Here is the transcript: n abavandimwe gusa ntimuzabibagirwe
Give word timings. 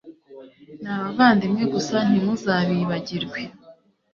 n 0.81 0.85
abavandimwe 0.95 1.63
gusa 1.73 1.97
ntimuzabibagirwe 2.07 3.39